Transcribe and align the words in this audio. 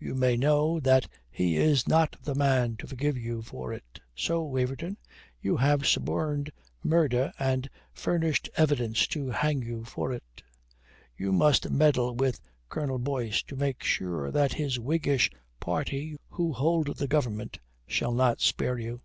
You 0.00 0.16
may 0.16 0.36
know 0.36 0.80
that 0.80 1.06
he 1.30 1.56
is 1.56 1.86
not 1.86 2.16
the 2.20 2.34
man 2.34 2.76
to 2.78 2.88
forgive 2.88 3.16
you 3.16 3.40
for 3.40 3.72
it. 3.72 4.00
So, 4.16 4.42
Waverton. 4.42 4.96
You 5.40 5.56
have 5.58 5.86
suborned 5.86 6.50
murder 6.82 7.32
and 7.38 7.70
furnished 7.92 8.50
evidence 8.56 9.06
to 9.06 9.28
hang 9.30 9.62
you 9.62 9.84
for 9.84 10.12
it. 10.12 10.42
You 11.16 11.30
must 11.30 11.70
meddle 11.70 12.16
with 12.16 12.40
Colonel 12.68 12.98
Boyce 12.98 13.44
to 13.44 13.54
make 13.54 13.84
sure 13.84 14.32
that 14.32 14.54
his 14.54 14.80
Whiggish 14.80 15.30
party 15.60 16.16
who 16.30 16.52
hold 16.52 16.96
the 16.96 17.06
government 17.06 17.60
shall 17.86 18.12
not 18.12 18.40
spare 18.40 18.76
you. 18.76 19.02